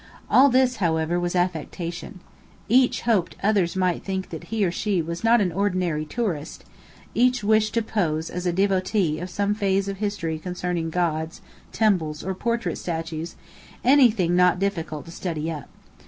All 0.31 0.49
this, 0.49 0.77
however, 0.77 1.19
was 1.19 1.35
affectation. 1.35 2.21
Each 2.67 3.01
hoped 3.01 3.35
others 3.43 3.75
might 3.75 4.03
think 4.03 4.31
that 4.31 4.45
he 4.45 4.65
or 4.65 4.71
she 4.71 4.99
was 4.99 5.23
not 5.23 5.41
an 5.41 5.51
ordinary 5.51 6.05
tourist: 6.05 6.63
each 7.13 7.43
wished 7.43 7.75
to 7.75 7.83
pose 7.83 8.31
as 8.31 8.47
a 8.47 8.51
devotee 8.51 9.19
of 9.19 9.29
some 9.29 9.53
phase 9.53 9.87
of 9.87 9.97
history 9.97 10.39
concerning 10.39 10.89
gods, 10.89 11.39
temples, 11.71 12.23
or 12.23 12.33
portrait 12.33 12.79
statues, 12.79 13.35
anything 13.83 14.35
not 14.35 14.57
difficult 14.57 15.05
to 15.05 15.11
"study 15.11 15.51
up." 15.51 15.69